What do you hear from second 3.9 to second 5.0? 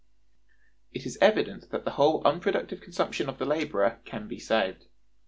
can be saved.